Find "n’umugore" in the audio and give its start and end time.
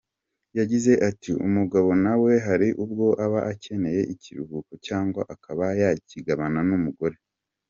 6.69-7.17